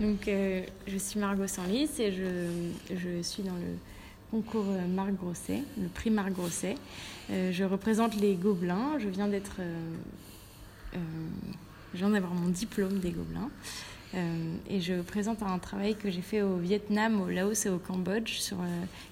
Donc, 0.00 0.28
euh, 0.28 0.62
je 0.86 0.98
suis 0.98 1.18
Margot 1.18 1.46
Sanlis 1.46 1.88
et 1.98 2.12
je, 2.12 2.94
je, 2.94 3.22
suis 3.22 3.42
dans 3.42 3.54
le 3.54 3.78
concours 4.30 4.66
euh, 4.68 4.86
Marc 4.86 5.12
Grosset, 5.14 5.62
le 5.80 5.88
prix 5.88 6.10
Marc 6.10 6.32
Grosset. 6.32 6.74
Euh, 7.30 7.50
je 7.50 7.64
représente 7.64 8.14
les 8.16 8.34
Gobelins. 8.34 8.98
Je 8.98 9.08
viens 9.08 9.26
d'être, 9.26 9.60
je 10.92 11.98
viens 11.98 12.10
d'avoir 12.10 12.34
mon 12.34 12.50
diplôme 12.50 12.98
des 12.98 13.10
Gobelins. 13.10 13.50
et 14.68 14.80
je 14.80 15.00
présente 15.00 15.42
un 15.42 15.58
travail 15.58 15.96
que 15.96 16.10
j'ai 16.10 16.20
fait 16.20 16.42
au 16.42 16.56
Vietnam, 16.56 17.22
au 17.22 17.28
Laos 17.28 17.64
et 17.64 17.70
au 17.70 17.78
Cambodge 17.78 18.38
sur, 18.38 18.58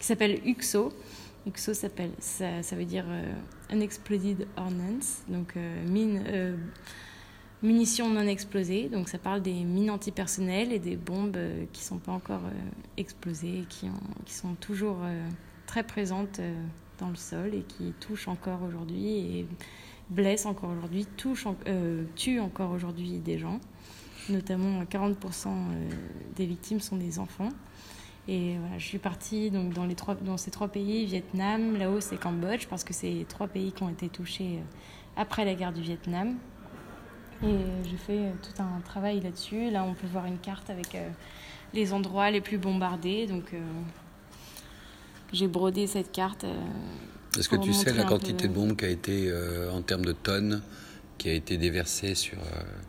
qui 0.00 0.06
s'appelle 0.06 0.40
UXO. 0.44 0.92
UXO 1.46 1.74
s'appelle, 1.74 2.10
ça, 2.18 2.62
ça, 2.62 2.76
veut 2.76 2.84
dire 2.84 3.04
Unexploded 3.70 4.46
Ordnance, 4.56 5.22
donc 5.28 5.54
mine 5.86 6.22
munitions 7.62 8.08
non 8.10 8.26
explosées. 8.26 8.88
Donc 8.88 9.08
ça 9.08 9.18
parle 9.18 9.42
des 9.42 9.64
mines 9.64 9.90
antipersonnelles 9.90 10.72
et 10.72 10.78
des 10.78 10.96
bombes 10.96 11.36
euh, 11.36 11.64
qui 11.72 11.82
ne 11.82 11.86
sont 11.86 11.98
pas 11.98 12.12
encore 12.12 12.44
euh, 12.44 12.70
explosées 12.96 13.60
et 13.60 13.64
qui, 13.68 13.88
sont 14.26 14.54
toujours 14.54 14.98
euh, 15.02 15.28
très 15.66 15.82
présentes 15.82 16.40
dans 16.98 17.08
le 17.08 17.16
sol 17.16 17.54
et 17.54 17.62
qui 17.62 17.92
touchent 18.00 18.28
encore 18.28 18.62
aujourd'hui 18.62 19.08
et 19.16 19.46
blessent 20.10 20.46
encore 20.46 20.70
aujourd'hui, 20.70 21.06
tuent 21.16 22.40
encore 22.40 22.70
aujourd'hui 22.70 23.18
des 23.18 23.38
gens. 23.38 23.60
Notamment 24.28 24.82
40% 24.84 25.48
des 26.36 26.46
victimes 26.46 26.80
sont 26.80 26.96
des 26.96 27.18
enfants. 27.18 27.48
Et 28.28 28.54
je 28.78 28.84
suis 28.84 28.98
partie 28.98 29.50
donc, 29.50 29.72
dans, 29.72 29.88
dans 30.20 30.36
ces 30.36 30.52
trois 30.52 30.68
pays, 30.68 31.06
Vietnam, 31.06 31.76
Laos 31.76 32.12
et 32.12 32.18
Cambodge, 32.18 32.66
parce 32.68 32.84
que 32.84 32.92
c'est 32.92 33.24
trois 33.28 33.48
pays 33.48 33.72
qui 33.72 33.82
ont 33.82 33.88
été 33.88 34.08
touchés 34.08 34.60
après 35.16 35.44
la 35.44 35.54
guerre 35.54 35.72
du 35.72 35.80
Vietnam. 35.80 36.36
Et 37.44 37.56
j'ai 37.90 37.96
fait 37.96 38.32
tout 38.42 38.62
un 38.62 38.80
travail 38.80 39.20
là-dessus. 39.20 39.70
Là, 39.70 39.84
on 39.84 39.94
peut 39.94 40.06
voir 40.06 40.26
une 40.26 40.38
carte 40.38 40.70
avec 40.70 40.94
euh, 40.94 41.08
les 41.74 41.92
endroits 41.92 42.30
les 42.30 42.40
plus 42.40 42.58
bombardés. 42.58 43.26
Donc, 43.26 43.52
euh, 43.52 43.60
j'ai 45.32 45.48
brodé 45.48 45.86
cette 45.88 46.12
carte. 46.12 46.44
Euh, 46.44 46.54
Est-ce 47.38 47.48
que 47.48 47.56
tu 47.56 47.72
sais 47.72 47.92
la 47.92 48.04
quantité 48.04 48.46
de 48.46 48.52
bombes 48.52 48.76
qui 48.76 48.84
a 48.84 48.88
été, 48.88 49.32
en 49.72 49.82
termes 49.82 50.04
de 50.04 50.12
tonnes, 50.12 50.62
qui 51.18 51.30
a 51.30 51.32
été 51.32 51.56
déversée 51.56 52.14
sur, 52.14 52.38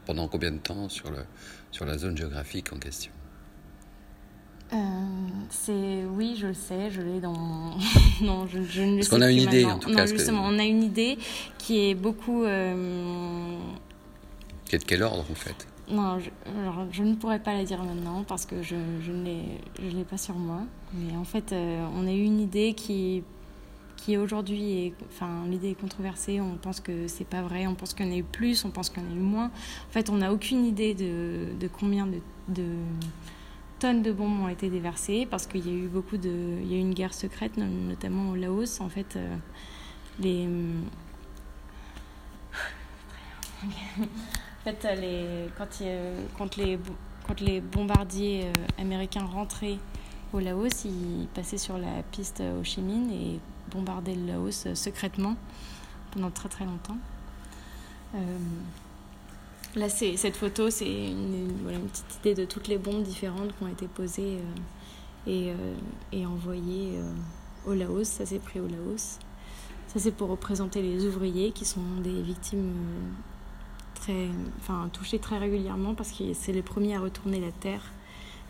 pendant 0.05 0.27
combien 0.27 0.51
de 0.51 0.57
temps 0.57 0.89
sur, 0.89 1.09
le, 1.09 1.19
sur 1.71 1.85
la 1.85 1.97
zone 1.97 2.17
géographique 2.17 2.73
en 2.73 2.77
question? 2.77 3.11
C'est 5.49 6.03
oui, 6.11 6.35
je 6.35 6.47
le 6.47 6.53
sais, 6.55 6.89
je 6.89 7.01
l'ai 7.01 7.19
dans 7.19 7.77
non, 8.21 8.47
je, 8.47 8.63
je 8.63 8.81
ne 8.81 8.95
Parce 8.97 9.09
qu'on 9.09 9.21
a 9.21 9.29
une 9.29 9.41
idée 9.41 9.65
en 9.65 9.77
tout 9.77 9.89
non, 9.89 9.97
cas. 9.97 10.07
Justement, 10.07 10.43
on 10.45 10.57
a 10.57 10.63
une 10.63 10.81
idée 10.81 11.19
qui 11.59 11.89
est 11.89 11.93
beaucoup 11.93 12.43
de 14.77 14.83
quel 14.83 15.03
ordre 15.03 15.25
en 15.29 15.35
fait? 15.35 15.67
Non, 15.89 16.17
je, 16.91 17.03
ne 17.03 17.15
pourrais 17.15 17.39
pas 17.39 17.53
la 17.53 17.65
dire 17.65 17.83
maintenant 17.83 18.23
parce 18.23 18.45
que 18.45 18.61
je, 18.63 18.75
je 19.01 19.11
ne 19.11 19.89
l'ai 19.91 20.05
pas 20.05 20.17
sur 20.17 20.35
moi. 20.35 20.61
Mais 20.93 21.15
en 21.17 21.25
fait, 21.25 21.51
euh, 21.51 21.85
on 21.95 22.07
a 22.07 22.11
eu 22.11 22.23
une 22.23 22.39
idée 22.39 22.73
qui, 22.73 23.23
qui 23.97 24.17
aujourd'hui 24.17 24.85
est. 24.85 24.93
Enfin, 25.09 25.43
l'idée 25.49 25.71
est 25.71 25.79
controversée. 25.79 26.39
On 26.39 26.55
pense 26.55 26.79
que 26.79 27.07
c'est 27.07 27.27
pas 27.27 27.41
vrai. 27.41 27.67
On 27.67 27.75
pense 27.75 27.95
en 27.99 28.11
a 28.11 28.15
eu 28.15 28.23
plus. 28.23 28.63
On 28.63 28.71
pense 28.71 28.91
en 28.97 29.01
a 29.01 29.13
eu 29.13 29.19
moins. 29.19 29.47
En 29.47 29.91
fait, 29.91 30.09
on 30.09 30.17
n'a 30.17 30.31
aucune 30.31 30.65
idée 30.65 30.93
de, 30.93 31.53
de 31.59 31.67
combien 31.67 32.07
de, 32.07 32.19
de, 32.47 32.63
tonnes 33.79 34.01
de 34.01 34.13
bombes 34.13 34.39
ont 34.39 34.47
été 34.47 34.69
déversées 34.69 35.27
parce 35.29 35.47
qu'il 35.47 35.67
y 35.67 35.69
a 35.69 35.73
eu 35.73 35.87
beaucoup 35.87 36.17
de. 36.17 36.59
Il 36.61 36.71
y 36.71 36.75
a 36.75 36.77
eu 36.77 36.81
une 36.81 36.93
guerre 36.93 37.13
secrète, 37.13 37.57
notamment 37.57 38.29
au 38.29 38.35
Laos. 38.35 38.79
En 38.79 38.87
fait, 38.89 39.17
euh, 39.17 39.35
les. 40.19 40.47
En 44.65 44.71
fait, 44.71 44.87
quand, 45.57 46.55
les, 47.41 47.59
bombardiers 47.59 48.45
euh, 48.45 48.81
américains 48.81 49.25
rentraient 49.25 49.77
au 50.31 50.39
Laos, 50.39 50.85
ils 50.85 51.27
passaient 51.33 51.57
sur 51.57 51.77
la 51.77 52.01
piste 52.11 52.41
Ho 52.41 52.63
Chi 52.63 52.79
Minh 52.79 53.11
et 53.11 53.39
bombardaient 53.71 54.15
le 54.15 54.25
Laos 54.25 54.67
euh, 54.67 54.73
secrètement 54.73 55.35
pendant 56.11 56.31
très 56.31 56.47
très 56.47 56.63
longtemps. 56.63 56.95
Euh, 58.15 58.37
là, 59.75 59.89
cette 59.89 60.37
photo, 60.37 60.69
c'est 60.69 61.09
une, 61.09 61.49
une, 61.69 61.89
petite 61.89 62.15
idée 62.21 62.33
de 62.33 62.45
toutes 62.45 62.69
les 62.69 62.77
bombes 62.77 63.03
différentes 63.03 63.49
qui 63.57 63.63
ont 63.65 63.67
été 63.67 63.87
posées 63.87 64.37
et, 65.27 65.51
et, 66.13 66.25
envoyées 66.25 66.99
au 67.65 67.73
Laos. 67.73 68.07
Ça 68.07 68.25
s'est 68.25 68.39
pris 68.39 68.61
au 68.61 68.67
Laos. 68.67 69.19
Ça, 69.87 69.99
c'est 69.99 70.11
pour 70.11 70.29
représenter 70.29 70.81
les 70.81 71.05
ouvriers 71.05 71.51
qui 71.51 71.65
sont 71.65 71.81
des 72.01 72.21
victimes 72.21 72.71
très, 74.03 74.27
enfin, 74.59 74.89
touchés 74.91 75.19
très 75.19 75.37
régulièrement 75.37 75.93
parce 75.93 76.11
que 76.11 76.33
c'est 76.33 76.51
les 76.51 76.61
premiers 76.61 76.95
à 76.95 76.99
retourner 76.99 77.39
la 77.39 77.51
terre 77.51 77.91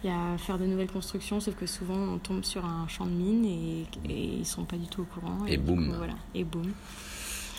et 0.03 0.09
à 0.09 0.37
faire 0.37 0.57
de 0.57 0.65
nouvelles 0.65 0.91
constructions, 0.91 1.39
sauf 1.39 1.55
que 1.55 1.65
souvent 1.65 1.95
on 1.95 2.17
tombe 2.17 2.43
sur 2.43 2.65
un 2.65 2.87
champ 2.87 3.05
de 3.05 3.11
mine 3.11 3.45
et, 3.45 3.85
et 4.09 4.37
ils 4.39 4.45
sont 4.45 4.65
pas 4.65 4.75
du 4.75 4.87
tout 4.87 5.01
au 5.01 5.05
courant. 5.05 5.45
Et, 5.47 5.57
boum. 5.57 5.93
voilà, 5.95 6.15
et 6.35 6.43
boum. 6.43 6.71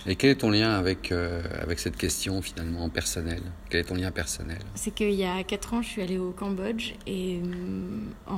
Et 0.07 0.17
quel 0.17 0.31
est 0.31 0.37
ton 0.37 0.51
lien 0.51 0.71
avec, 0.71 1.13
euh, 1.13 1.43
avec 1.63 1.79
cette 1.79 1.97
question 1.97 2.43
finalement 2.43 2.91
personnelle? 2.91 3.43
Quel 3.71 3.81
est 3.81 3.85
ton 3.85 3.95
lien 3.95 4.11
personnel? 4.11 4.59
C'est 4.75 4.91
qu'il 4.91 5.13
y 5.13 5.25
a 5.25 5.43
4 5.43 5.75
ans, 5.75 5.83
je 5.83 5.89
suis 5.89 6.03
allée 6.03 6.19
au 6.19 6.31
Cambodge 6.31 6.93
et 7.07 7.41
euh, 7.43 8.33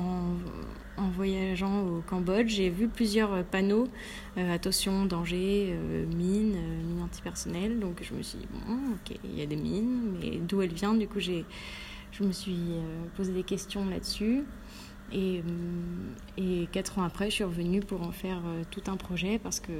en, 0.96 1.08
voyageant 1.10 1.84
au 1.86 2.02
Cambodge, 2.02 2.50
j'ai 2.50 2.70
vu 2.70 2.86
plusieurs 2.86 3.44
panneaux 3.44 3.88
euh, 4.38 4.54
attention, 4.54 5.06
danger, 5.06 5.76
mine, 6.14 6.56
mine 6.86 7.02
antipersonnelle. 7.02 7.80
Donc 7.80 8.00
je 8.00 8.14
me 8.14 8.22
suis 8.22 8.38
dit, 8.38 8.46
bon, 8.52 8.74
ok, 8.94 9.18
il 9.24 9.36
y 9.36 9.42
a 9.42 9.46
des 9.46 9.56
mines, 9.56 10.16
mais 10.20 10.36
d'où 10.36 10.62
elles 10.62 10.72
viennent 10.72 11.00
Du 11.00 11.08
coup, 11.08 11.20
j'ai, 11.20 11.44
je 12.12 12.22
me 12.22 12.30
suis 12.30 12.76
posé 13.16 13.32
des 13.32 13.42
questions 13.42 13.84
là-dessus. 13.86 14.44
Et, 15.12 15.42
et 16.36 16.68
4 16.70 17.00
ans 17.00 17.02
après, 17.02 17.26
je 17.26 17.36
suis 17.36 17.44
revenue 17.44 17.80
pour 17.80 18.02
en 18.02 18.12
faire 18.12 18.42
tout 18.70 18.82
un 18.86 18.96
projet 18.96 19.40
parce 19.40 19.58
que 19.58 19.72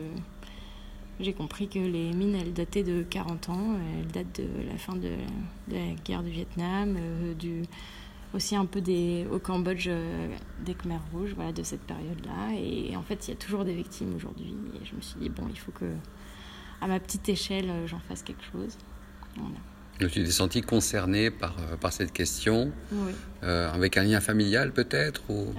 j'ai 1.19 1.32
compris 1.32 1.69
que 1.69 1.78
les 1.78 2.12
mines, 2.12 2.34
elles 2.34 2.53
dataient 2.53 2.82
de 2.82 3.03
40 3.03 3.49
ans. 3.49 3.77
Elles 3.99 4.09
datent 4.09 4.41
de 4.41 4.69
la 4.71 4.77
fin 4.77 4.94
de, 4.94 5.10
la 5.71 5.94
guerre 6.04 6.22
du 6.22 6.31
Vietnam, 6.31 6.97
euh, 6.99 7.34
du, 7.34 7.62
aussi 8.34 8.54
un 8.54 8.66
peu 8.66 8.81
des, 8.81 9.26
au 9.32 9.38
Cambodge 9.38 9.87
euh, 9.88 10.28
des 10.65 10.75
Khmers 10.75 11.00
rouges, 11.12 11.32
voilà, 11.34 11.53
de 11.53 11.62
cette 11.62 11.81
période-là. 11.81 12.55
Et, 12.59 12.94
en 12.97 13.03
fait, 13.03 13.26
il 13.26 13.31
y 13.31 13.34
a 13.34 13.37
toujours 13.37 13.65
des 13.65 13.75
victimes 13.75 14.15
aujourd'hui. 14.15 14.55
Et 14.75 14.84
je 14.84 14.94
me 14.94 15.00
suis 15.00 15.19
dit, 15.19 15.31
bon, 15.31 15.44
il 15.49 15.59
faut 15.59 15.72
que, 15.72 15.87
à 16.82 16.87
ma 16.87 17.00
petite 17.00 17.28
échelle, 17.28 17.71
euh, 17.71 17.87
j'en 17.87 18.00
fasse 18.00 18.22
quelque 18.22 18.44
chose. 18.53 18.76
Voilà. 19.37 19.56
Donc 19.99 20.10
tu 20.10 20.22
t'es 20.22 20.31
senti 20.31 20.60
concerné 20.60 21.31
par, 21.31 21.56
par 21.81 21.91
cette 21.91 22.12
question, 22.12 22.71
oui. 22.93 23.12
avec 23.41 23.97
un 23.97 24.03
lien 24.03 24.21
familial 24.21 24.72
peut-être 24.72 25.22
ou... 25.31 25.55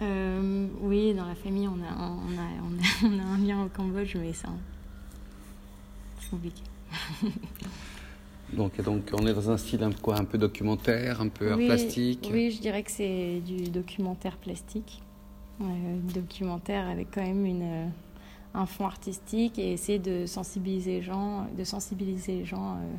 Oui, 0.79 1.15
dans 1.15 1.25
la 1.25 1.33
famille, 1.33 1.67
on 1.67 1.83
a, 1.83 1.97
on, 1.97 2.37
a, 2.37 2.47
on, 2.61 2.77
a, 2.77 3.07
on 3.15 3.19
a 3.19 3.23
un 3.23 3.37
lien 3.39 3.63
au 3.63 3.69
Cambodge, 3.69 4.15
mais 4.15 4.33
donc, 8.53 8.81
donc, 8.81 9.09
on 9.13 9.25
est 9.27 9.33
dans 9.33 9.49
un 9.49 9.57
style 9.57 9.83
un, 9.83 9.91
quoi, 9.91 10.19
un 10.19 10.25
peu 10.25 10.37
documentaire, 10.37 11.21
un 11.21 11.29
peu 11.29 11.53
oui, 11.53 11.67
plastique 11.67 12.29
Oui, 12.31 12.51
je 12.51 12.61
dirais 12.61 12.83
que 12.83 12.91
c'est 12.91 13.41
du 13.45 13.69
documentaire 13.69 14.37
plastique. 14.37 15.01
Euh, 15.59 15.65
documentaire 16.13 16.87
avec 16.87 17.07
quand 17.11 17.23
même 17.23 17.45
une, 17.45 17.63
euh, 17.63 17.87
un 18.53 18.65
fond 18.65 18.85
artistique 18.85 19.59
et 19.59 19.73
essayer 19.73 19.99
de 19.99 20.25
sensibiliser 20.25 20.97
les 20.97 21.01
gens, 21.01 21.47
de 21.57 21.63
sensibiliser 21.63 22.39
les 22.39 22.45
gens 22.45 22.75
euh, 22.75 22.95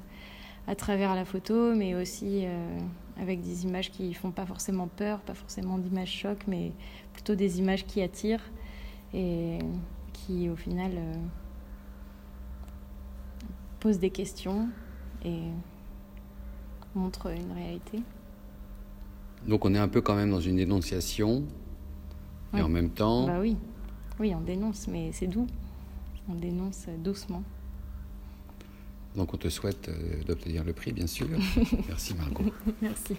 à 0.67 0.75
travers 0.75 1.15
la 1.15 1.25
photo, 1.25 1.75
mais 1.75 1.95
aussi 1.95 2.43
euh, 2.45 2.79
avec 3.21 3.41
des 3.43 3.65
images 3.65 3.91
qui 3.91 4.15
font 4.15 4.31
pas 4.31 4.47
forcément 4.47 4.87
peur, 4.87 5.21
pas 5.21 5.35
forcément 5.35 5.79
d'images 5.79 6.13
choc, 6.13 6.39
mais 6.47 6.73
plutôt 7.13 7.35
des 7.35 7.59
images 7.59 7.87
qui 7.87 8.03
attirent 8.03 8.45
et 9.15 9.59
qui 10.13 10.49
au 10.49 10.57
final 10.57 10.93
pose 13.81 13.99
des 13.99 14.11
questions 14.11 14.69
et 15.25 15.41
montre 16.95 17.29
une 17.29 17.53
réalité. 17.53 18.01
Donc 19.47 19.65
on 19.65 19.75
est 19.75 19.79
un 19.79 19.89
peu 19.89 20.01
quand 20.01 20.15
même 20.15 20.31
dans 20.31 20.41
une 20.41 20.57
dénonciation 20.57 21.45
et 22.57 22.63
en 22.63 22.69
même 22.69 22.91
temps... 22.91 23.27
Bah 23.27 23.39
oui, 23.41 23.57
oui, 24.19 24.35
on 24.35 24.41
dénonce, 24.41 24.89
mais 24.89 25.11
c'est 25.13 25.27
doux. 25.27 25.47
On 26.29 26.35
dénonce 26.35 26.87
doucement. 27.03 27.43
Donc 29.17 29.35
on 29.35 29.37
te 29.37 29.49
souhaite 29.49 29.89
euh, 29.89 30.23
d'obtenir 30.25 30.65
le 30.65 30.73
prix, 30.73 30.93
bien 30.93 31.07
sûr. 31.07 31.27
Merci 31.89 32.15
Margot. 32.15 32.53
Merci. 32.83 33.17